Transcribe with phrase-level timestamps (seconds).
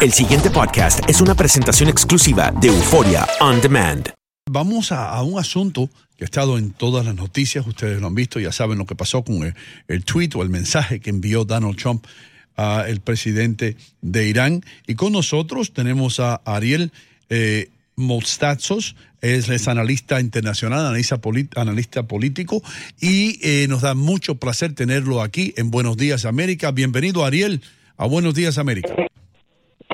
[0.00, 4.08] El siguiente podcast es una presentación exclusiva de Euforia On Demand.
[4.48, 8.38] Vamos a, un asunto que ha estado en todas las noticias, ustedes lo han visto,
[8.38, 9.52] ya saben lo que pasó con
[9.88, 12.06] el, tweet o el mensaje que envió Donald Trump
[12.54, 14.62] al presidente de Irán.
[14.86, 16.92] Y con nosotros tenemos a Ariel
[17.28, 17.68] eh,
[19.20, 21.20] es, analista internacional, analista,
[21.56, 22.62] analista político,
[23.00, 26.70] y eh, nos da mucho placer tenerlo aquí en Buenos Días América.
[26.70, 27.62] Bienvenido, Ariel,
[27.96, 28.94] a Buenos Días América.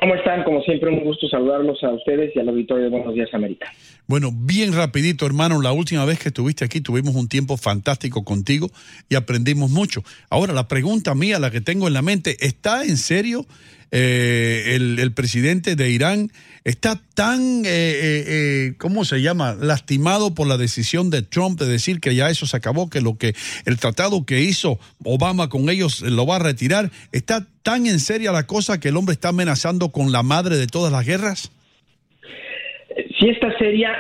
[0.05, 0.45] ¿Cómo están?
[0.45, 3.73] Como siempre, un gusto saludarlos a ustedes y al auditorio de Buenos Días América.
[4.07, 8.69] Bueno, bien rapidito, hermano, la última vez que estuviste aquí tuvimos un tiempo fantástico contigo
[9.09, 10.03] y aprendimos mucho.
[10.29, 13.47] Ahora, la pregunta mía, la que tengo en la mente, ¿está en serio
[13.97, 16.31] eh, el, presidente de Irán
[16.65, 22.01] está tan, eh, eh, ¿cómo se llama?, lastimado por la decisión de Trump de decir
[22.01, 23.35] que ya eso se acabó, que lo que
[23.67, 26.91] el tratado que hizo Obama con ellos lo va a retirar.
[27.13, 30.67] ¿Está tan en serio la cosa que el hombre está amenazando con la madre de
[30.67, 31.53] todas las guerras?
[33.21, 33.93] Sí está seria,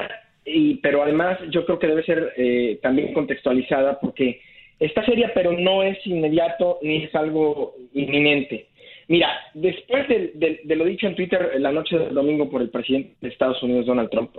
[0.44, 4.40] y, pero además yo creo que debe ser también contextualizada porque
[4.80, 8.66] está seria, pero no es inmediato ni es algo inminente.
[9.08, 13.28] Mira, después de, lo dicho en Twitter la noche del domingo por el presidente de
[13.28, 14.30] Estados Unidos, Donald Trump,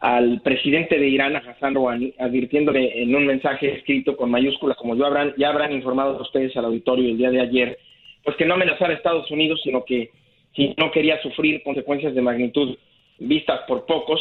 [0.00, 4.96] al presidente de Irán, a Hassan Rouhani, advirtiéndole en un mensaje escrito con mayúsculas, como
[4.96, 7.78] yo habrán, ya habrán informado a ustedes al auditorio el día de ayer,
[8.24, 10.10] pues que no amenazara a Estados Unidos, sino que
[10.54, 12.76] si no quería sufrir consecuencias de magnitud
[13.18, 14.20] vistas por pocos.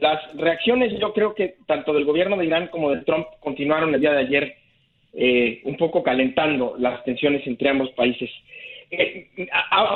[0.00, 4.00] Las reacciones, yo creo que tanto del gobierno de Irán como de Trump continuaron el
[4.00, 4.54] día de ayer
[5.12, 8.30] eh, un poco calentando las tensiones entre ambos países.
[8.90, 9.28] Eh,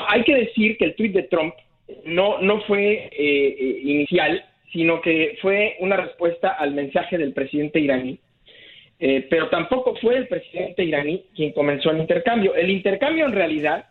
[0.07, 1.55] hay que decir que el tuit de Trump
[2.05, 7.81] no, no fue eh, eh, inicial, sino que fue una respuesta al mensaje del presidente
[7.81, 8.19] iraní.
[8.99, 12.55] pero tampoco fue el presidente iraní quien comenzó el intercambio.
[12.55, 13.87] El intercambio en realidad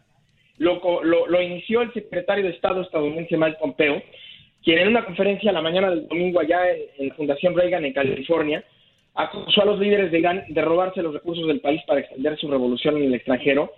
[0.57, 4.01] lo, lo, inició el secretario de Estado estadounidense Mike Pompeo,
[4.63, 8.63] quien en una conferencia la mañana del domingo allá en, en Fundación Reagan en California
[9.15, 12.49] acusó a los líderes de Irán de robarse los recursos del país para extender su
[12.49, 13.71] revolución en el extranjero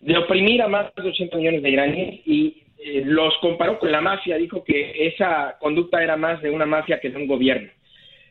[0.00, 4.00] de oprimir a más de 80 millones de iraníes y eh, los comparó con la
[4.00, 7.70] mafia, dijo que esa conducta era más de una mafia que de un gobierno.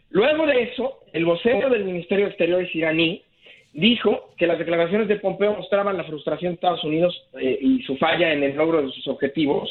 [0.09, 3.23] Luego de eso, el vocero del Ministerio de Exteriores iraní
[3.73, 7.95] dijo que las declaraciones de Pompeo mostraban la frustración de Estados Unidos eh, y su
[7.97, 9.69] falla en el logro de sus objetivos,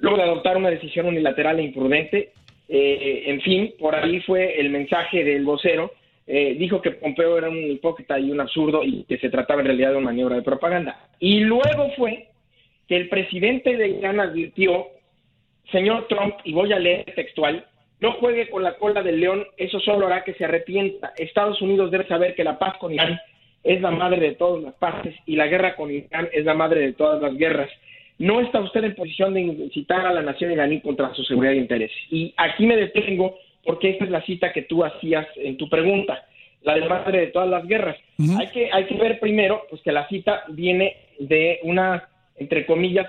[0.00, 2.32] luego de adoptar una decisión unilateral e imprudente.
[2.68, 5.92] Eh, en fin, por ahí fue el mensaje del vocero
[6.26, 9.66] eh, dijo que Pompeo era un hipócrita y un absurdo y que se trataba en
[9.66, 11.08] realidad de una maniobra de propaganda.
[11.18, 12.28] Y luego fue
[12.88, 14.88] que el presidente de Irán advirtió,
[15.70, 17.66] señor Trump, y voy a leer textual,
[18.00, 21.12] no juegue con la cola del león, eso solo hará que se arrepienta.
[21.16, 23.18] Estados Unidos debe saber que la paz con Irán
[23.62, 26.80] es la madre de todas las partes y la guerra con Irán es la madre
[26.80, 27.70] de todas las guerras.
[28.18, 31.58] No está usted en posición de incitar a la nación iraní contra su seguridad e
[31.58, 31.90] interés.
[32.10, 36.26] Y aquí me detengo porque esta es la cita que tú hacías en tu pregunta,
[36.62, 37.96] la de madre de todas las guerras.
[38.38, 43.06] hay, que, hay que ver primero pues, que la cita viene de una, entre comillas,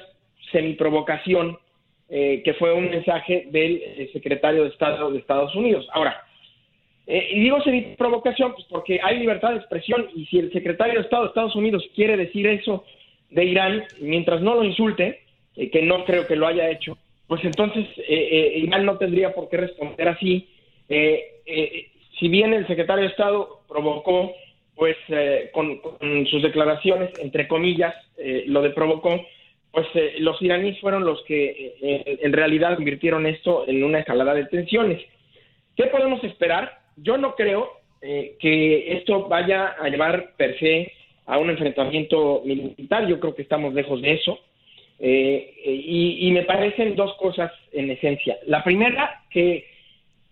[0.51, 1.57] semiprovocación,
[2.09, 5.88] eh, que fue un mensaje del eh, secretario de Estado de Estados Unidos.
[5.91, 6.23] Ahora,
[7.07, 11.01] eh, y digo semiprovocación pues porque hay libertad de expresión y si el secretario de
[11.01, 12.83] Estado de Estados Unidos quiere decir eso
[13.29, 15.21] de Irán, mientras no lo insulte,
[15.55, 16.97] que no creo que lo haya hecho,
[17.28, 20.47] pues entonces eh, eh, Irán no tendría por qué responder así.
[20.90, 21.88] Eh, eh,
[22.19, 24.34] si bien el secretario de Estado provocó,
[24.75, 24.97] pues
[25.53, 25.80] con,
[26.30, 27.96] sus declaraciones, entre comillas,
[28.47, 29.25] lo de provocó,
[29.72, 29.88] pues
[30.19, 35.02] los iraníes fueron los que en realidad convirtieron esto en una escalada de tensiones.
[35.78, 36.80] ¿Qué podemos esperar?
[36.97, 37.69] Yo no creo
[38.02, 40.92] que esto vaya a llevar per se
[41.25, 44.40] a un enfrentamiento militar, yo creo que estamos lejos de eso.
[45.00, 48.38] Eh, y, me parecen dos cosas en esencia.
[48.47, 49.66] La primera, que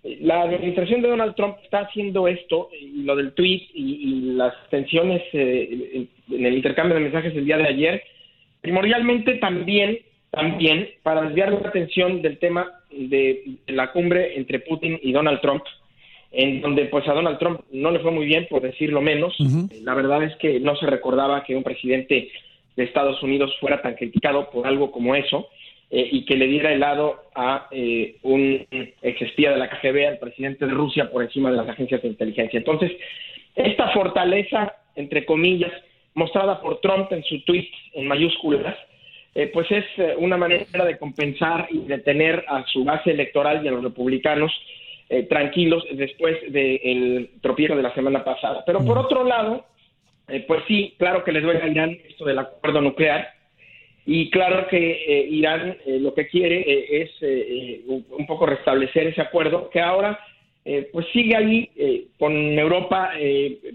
[0.03, 5.22] la administración de Donald Trump está haciendo esto, y lo del tweet y, las tensiones
[5.34, 8.03] eh, en el intercambio de mensajes el día de ayer,
[8.62, 10.00] primordialmente también,
[10.31, 15.63] también para desviar la atención del tema de, la cumbre entre Putin y Donald Trump,
[16.31, 19.36] en donde pues a Donald Trump no le fue muy bien, por decirlo menos.
[19.83, 22.30] La verdad es que no se recordaba que un presidente
[22.75, 25.50] de Estados Unidos fuera tan criticado por algo como eso
[25.96, 28.66] eh, y que le diera el lado a eh, un
[29.02, 32.58] exespía de la KGB, al presidente de Rusia, por encima de las agencias de inteligencia.
[32.58, 32.92] Entonces,
[33.56, 35.72] esta fortaleza, entre comillas,
[36.16, 38.75] mostrada por Trump en su tweet en mayúsculas,
[39.36, 39.86] eh, pues es
[40.18, 44.52] una manera de compensar y de tener a su base electoral y a los republicanos
[45.30, 48.64] tranquilos después del tropiezo de la semana pasada.
[48.66, 49.64] Pero por otro lado,
[50.28, 53.34] eh, pues sí, claro que les duele a Irán esto del acuerdo nuclear.
[54.06, 59.22] Y claro que eh, Irán eh, lo que quiere eh, es un poco restablecer ese
[59.22, 60.20] acuerdo que ahora
[60.92, 63.12] pues sigue ahí con Europa,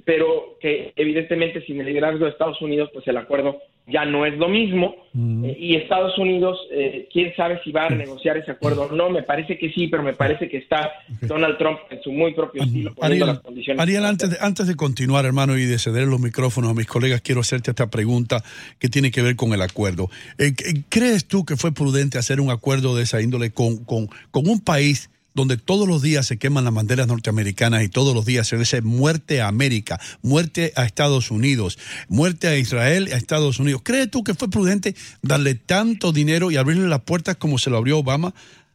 [0.05, 4.37] pero que evidentemente sin el liderazgo de Estados Unidos pues el acuerdo ya no es
[4.39, 4.95] lo mismo.
[5.13, 5.45] Mm.
[5.47, 9.11] Eh, y Estados Unidos, eh, quién sabe si va a negociar ese acuerdo o no.
[9.11, 10.93] Me parece que sí, pero me parece que está
[11.23, 13.81] Donald Trump en su muy propio estilo poniendo las condiciones.
[13.81, 17.23] Ariel, antes de, antes de continuar, hermano, y de ceder los micrófonos a mis colegas,
[17.23, 18.43] quiero hacerte esta pregunta
[18.79, 20.11] que tiene que ver con el acuerdo.
[20.39, 20.53] Eh,
[20.89, 24.61] ¿Crees tú que fue prudente hacer un acuerdo de esa índole con, con, con un
[24.61, 25.11] país?
[25.39, 28.83] Donde todos los días se queman las banderas norteamericanas y todos los días se dice
[28.83, 33.83] muerte a América, muerte a Estados Unidos, muerte a Israel, a Estados Unidos.
[33.85, 37.77] ¿Crees tú que fue prudente darle tanto dinero y abrirle las puertas como se lo
[37.77, 38.35] abrió Obama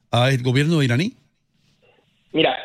[0.10, 1.14] al gobierno iraní?
[2.32, 2.56] Mira,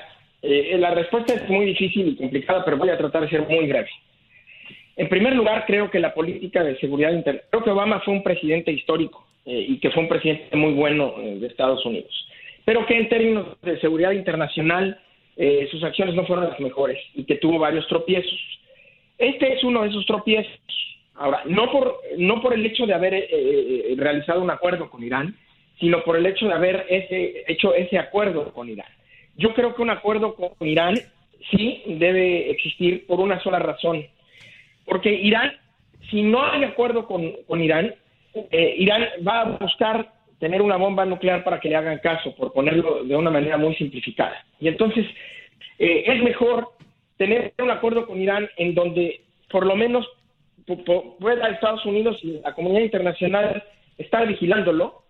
[0.42, 3.66] eh, la respuesta es muy difícil y complicada, pero voy a tratar de ser muy
[3.66, 3.90] breve.
[4.96, 8.22] En primer lugar, creo que la política de seguridad interna, creo que Obama fue un
[8.22, 12.14] presidente histórico eh, y que fue un presidente muy bueno eh, de Estados Unidos
[12.68, 15.00] pero que en términos de seguridad internacional
[15.38, 18.38] eh, sus acciones no fueron las mejores y que tuvo varios tropiezos.
[19.16, 20.60] Este es uno de esos tropiezos.
[21.14, 25.02] Ahora, no por, no por el hecho de haber eh, eh, realizado un acuerdo con
[25.02, 25.34] Irán,
[25.80, 28.92] sino por el hecho de haber ese, hecho ese acuerdo con Irán.
[29.38, 30.98] Yo creo que un acuerdo con Irán
[31.50, 34.04] sí debe existir por una sola razón.
[34.84, 35.56] Porque Irán,
[36.10, 37.94] si no hay acuerdo con, con Irán,
[38.52, 43.04] Irán va a buscar tener una bomba nuclear para que le hagan caso, por ponerlo
[43.04, 44.44] de una manera muy simplificada.
[44.60, 45.06] Y entonces
[45.78, 46.68] eh, es mejor
[47.16, 50.06] tener un acuerdo con Irán en donde por lo menos
[51.18, 53.64] pueda Estados Unidos y la comunidad internacional
[53.96, 55.02] estar vigilándolo,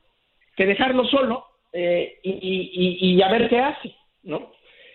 [0.57, 4.53] que dejarlo solo eh, y, a ver qué hace, ¿no?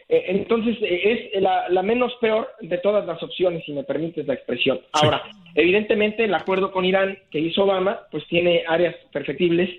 [0.10, 4.34] Eh, entonces es la, la, menos peor de todas las opciones, si me permites la
[4.34, 4.80] expresión.
[4.94, 5.24] Ahora,
[5.56, 9.70] evidentemente el acuerdo con Irán que hizo Obama, pues tiene áreas perfectibles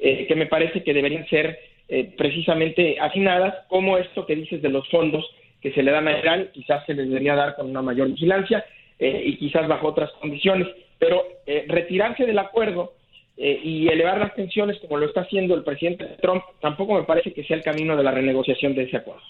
[0.00, 1.58] eh, que me parece que deberían ser
[1.88, 5.24] eh, precisamente afinadas, como esto que dices de los fondos
[5.60, 8.64] que se le dan a Irán, quizás se les debería dar con una mayor vigilancia
[8.98, 10.68] eh, y quizás bajo otras condiciones,
[10.98, 11.24] pero
[11.68, 12.94] retirarse del acuerdo
[13.36, 17.44] y elevar las tensiones como lo está haciendo el presidente Trump tampoco me parece que
[17.44, 19.22] sea el camino de la renegociación de ese acuerdo.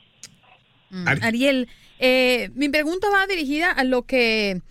[0.89, 1.69] Mm, Ariel,
[2.55, 4.63] mi pregunta va dirigida a lo que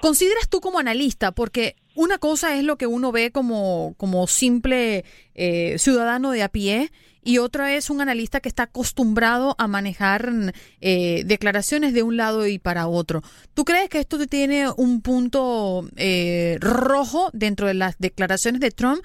[0.00, 5.04] consideras tú como analista, porque una cosa es lo que uno ve como, como simple
[5.34, 6.92] eh, ciudadano de a pie
[7.24, 12.46] y otra es un analista que está acostumbrado a manejar eh, declaraciones de un lado
[12.46, 13.22] y para otro.
[13.54, 19.02] ¿Tú crees que esto tiene un punto eh, rojo dentro de las declaraciones de Trump?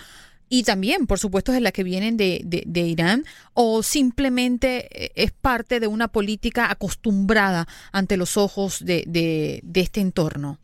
[0.54, 3.24] y también, por supuesto, de las que vienen de, de, Irán,
[3.54, 10.60] o simplemente es parte de una política acostumbrada ante los ojos de, de este entorno?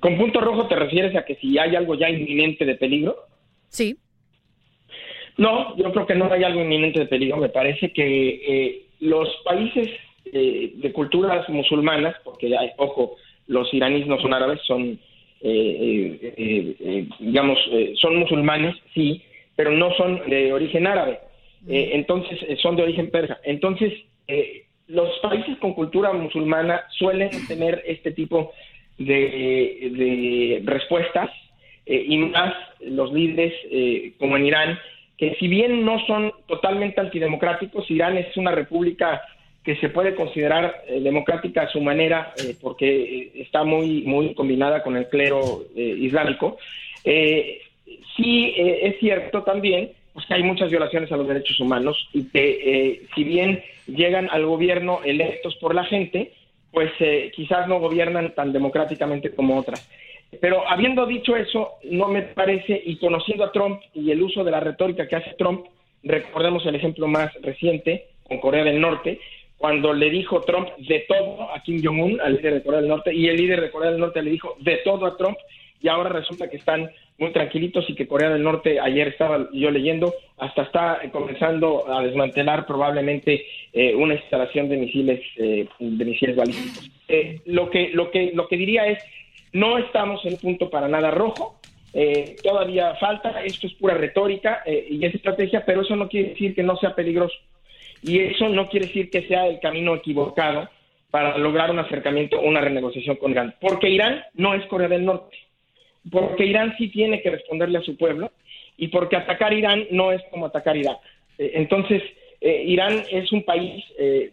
[0.00, 3.16] ¿Con punto rojo te refieres a que si hay algo ya inminente de peligro?
[3.68, 3.96] Sí.
[5.36, 7.36] No, yo creo que no hay algo inminente de peligro.
[7.36, 9.88] Me parece que eh, los países
[10.32, 13.16] eh, de culturas musulmanas, porque hay, ojo,
[13.46, 14.98] los iraníes no son árabes, son,
[15.40, 17.58] eh, digamos,
[17.96, 19.22] son musulmanes, sí,
[19.56, 21.18] pero no son de origen árabe.
[21.62, 21.70] Mm.
[21.70, 23.38] entonces, son de origen persa.
[23.44, 23.92] Entonces,
[24.88, 28.52] los países con cultura musulmana suelen tener este tipo
[29.06, 31.30] de, respuestas
[31.86, 34.78] eh, y más los líderes eh, como en Irán,
[35.16, 39.22] que si bien no son totalmente antidemocráticos, Irán es una república
[39.64, 44.96] que se puede considerar eh, democrática a su manera porque está muy muy combinada con
[44.96, 46.58] el clero islámico.
[47.04, 53.02] sí es cierto también pues, que hay muchas violaciones a los derechos humanos y que
[53.14, 56.32] si bien llegan al gobierno electos por la gente,
[56.72, 59.88] pues eh, quizás no gobiernan tan democráticamente como otras.
[60.40, 64.50] Pero habiendo dicho eso, no me parece, y conociendo a Trump y el uso de
[64.50, 65.66] la retórica que hace Trump,
[66.02, 69.20] recordemos el ejemplo más reciente con Corea del Norte,
[69.58, 73.14] cuando le dijo Trump de todo a Kim Jong-un, al líder de Corea del Norte,
[73.14, 75.36] y el líder de Corea del Norte le dijo de todo a Trump,
[75.80, 79.70] y ahora resulta que están muy tranquilitos y que Corea del Norte, ayer estaba yo
[79.70, 86.36] leyendo, hasta está comenzando a desmantelar probablemente eh, una instalación de misiles eh, de misiles
[86.36, 86.90] balísticos.
[87.08, 88.98] Eh, lo que lo que lo que diría es
[89.52, 91.58] no estamos en un punto para nada rojo.
[92.42, 96.62] todavía falta, esto es pura retórica y es estrategia, pero eso no quiere decir que
[96.62, 97.36] no sea peligroso.
[98.02, 100.70] Y eso no quiere decir que sea el camino equivocado
[101.12, 103.54] para lograr un acercamiento una renegociación con Irán.
[103.60, 105.36] Porque Irán no es Corea del Norte.
[106.10, 108.32] Porque Irán sí tiene que responderle a su pueblo
[108.76, 110.98] y porque atacar Irán no es como atacar Irak.
[111.38, 112.02] entonces,
[112.40, 114.32] eh, Irán es un país eh,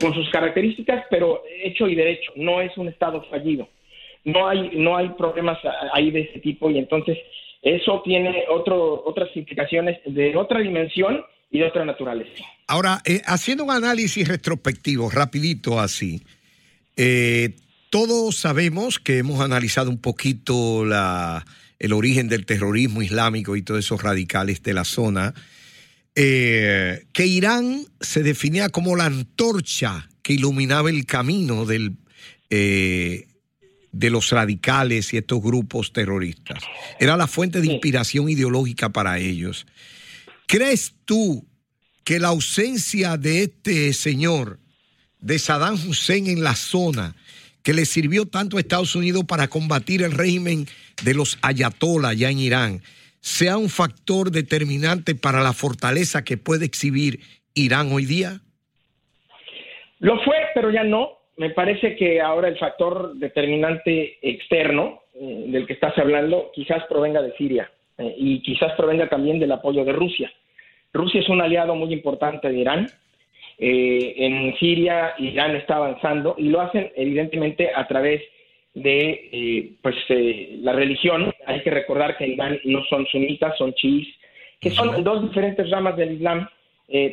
[0.00, 3.68] con sus características, pero hecho y derecho, no es un Estado fallido.
[4.24, 5.58] No hay, no hay problemas
[5.92, 7.18] ahí de ese tipo y entonces
[7.60, 12.44] eso tiene otro, otras implicaciones de otra dimensión y de otra naturaleza.
[12.66, 16.20] Ahora, eh, haciendo un análisis retrospectivo, rapidito así,
[16.96, 17.50] eh,
[17.94, 21.46] todos sabemos que hemos analizado un poquito la,
[21.78, 25.32] el origen del terrorismo islámico y todos esos radicales de la zona,
[26.16, 31.96] eh, que Irán se definía como la antorcha que iluminaba el camino del,
[32.50, 33.28] eh,
[33.92, 36.64] de los radicales y estos grupos terroristas.
[36.98, 39.66] Era la fuente de inspiración ideológica para ellos.
[40.48, 41.46] ¿Crees tú
[42.02, 44.58] que la ausencia de este señor,
[45.20, 47.14] de Saddam Hussein en la zona,
[47.64, 50.66] que le sirvió tanto a Estados Unidos para combatir el régimen
[51.02, 52.80] de los ayatollah ya en Irán,
[53.20, 57.20] sea un factor determinante para la fortaleza que puede exhibir
[57.54, 58.40] Irán hoy día?
[60.00, 61.18] Lo fue, pero ya no.
[61.36, 67.22] Me parece que ahora el factor determinante externo eh, del que estás hablando quizás provenga
[67.22, 70.30] de Siria eh, y quizás provenga también del apoyo de Rusia.
[70.92, 72.86] Rusia es un aliado muy importante de Irán
[73.58, 78.20] eh, en Siria Irán está avanzando y lo hacen evidentemente a través
[78.74, 81.32] de eh, pues eh, la religión.
[81.46, 84.08] Hay que recordar que Irán no son sunitas, son chiíes,
[84.60, 86.48] que son dos diferentes ramas del Islam,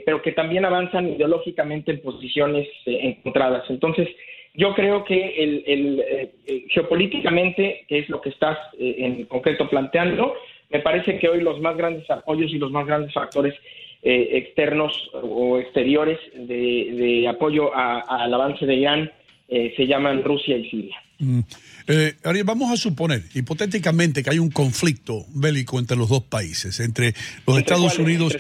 [0.06, 3.70] pero que también avanzan ideológicamente en posiciones encontradas.
[3.70, 4.08] Entonces,
[4.54, 10.34] yo creo que el, geopolíticamente, que es lo que estás en concreto planteando,
[10.70, 13.54] me parece que hoy los más grandes apoyos y los más grandes factores
[14.04, 19.12] eh, externos o exteriores de, apoyo al avance de Irán
[19.48, 20.96] eh, se llaman Rusia y Siria.
[21.20, 21.42] Mm.
[21.88, 26.80] Eh, Ariel, vamos a suponer, hipotéticamente, que hay un conflicto bélico entre los dos países,
[26.80, 27.14] entre
[27.46, 28.36] los Estados, Unidos,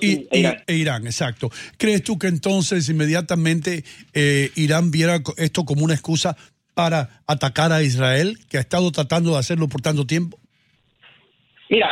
[0.00, 1.06] y, e, e, Irán.
[1.06, 1.48] exacto.
[1.76, 3.84] ¿Crees tú que entonces inmediatamente
[4.56, 6.36] Irán viera esto como una excusa
[6.74, 10.40] para atacar a Israel, que ha estado tratando de hacerlo por tanto tiempo?
[11.70, 11.88] Mira,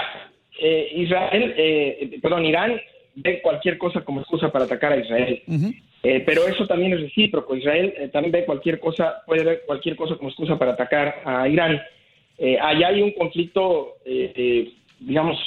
[0.93, 1.55] Israel,
[2.21, 2.81] perdón, Irán
[3.17, 5.43] ve cualquier cosa como excusa para atacar a Israel.
[6.03, 7.57] Eh, pero eso también es recíproco.
[7.57, 11.49] Israel eh, también ve cualquier cosa, puede ver cualquier cosa como excusa para atacar a
[11.49, 11.81] Irán.
[12.39, 13.95] Eh, allá hay un conflicto,
[15.01, 15.39] digamos,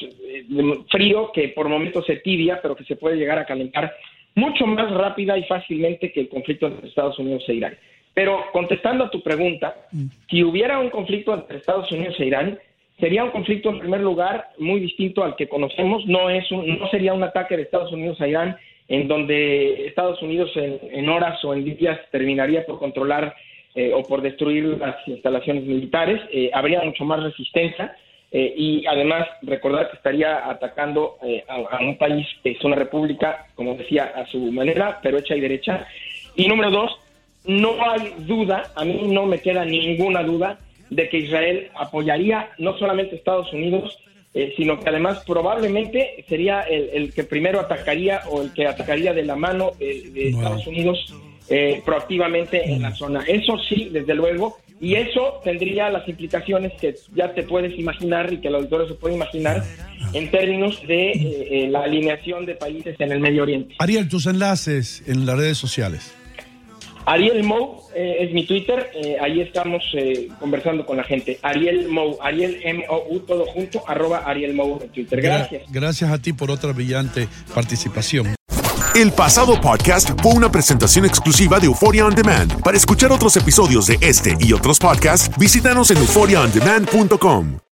[0.89, 3.93] frío que por momentos se tibia, pero que se puede llegar a calentar
[4.35, 7.77] mucho más rápida y fácilmente que el conflicto entre Estados Unidos e Irán.
[8.13, 10.05] Pero contestando a tu pregunta, mm.
[10.29, 12.59] si hubiera un conflicto entre Estados Unidos e Irán,
[13.00, 16.06] sería un conflicto en primer lugar muy distinto al que conocemos.
[16.06, 20.51] No es no sería un ataque de Estados Unidos a Irán en donde Estados Unidos
[20.56, 23.36] en, horas o en días terminaría por controlar
[23.75, 26.20] eh, o por destruir las instalaciones militares.
[26.32, 27.96] Eh, habría mucho más resistencia
[28.32, 33.75] eh, y además recordar que estaría atacando a, a, un país es una república, como
[33.75, 35.88] decía, a su manera, pero hecha y derecha.
[36.36, 37.00] Y número dos,
[37.46, 40.58] no hay duda, a mí no me queda ninguna duda
[40.89, 43.98] de que Israel apoyaría no solamente a Estados Unidos,
[44.34, 49.24] eh, sino que además probablemente sería el, que primero atacaría o el que atacaría de
[49.24, 51.13] la mano de, Estados Unidos
[51.50, 53.24] eh, proactivamente en la zona.
[53.27, 58.38] Eso sí, desde luego, y eso tendría las implicaciones que ya te puedes imaginar y
[58.38, 59.63] que el auditorio se puede imaginar
[60.13, 63.75] en términos de eh, la alineación de países en el Medio Oriente.
[63.79, 66.13] Ariel, tus enlaces en las redes sociales.
[67.06, 71.39] Ariel Mou eh, es mi Twitter, eh, ahí estamos eh, conversando con la gente.
[71.41, 75.22] Ariel Mou, Ariel M-O-U, todo junto, arroba Ariel Mou en Twitter.
[75.22, 75.63] Gracias.
[75.72, 78.36] Gracias a ti por otra brillante participación.
[78.96, 82.62] El pasado podcast fue una presentación exclusiva de Euphoria On Demand.
[82.63, 87.60] Para escuchar otros episodios de este y otros podcasts, visítanos en euphoriaondemand.com.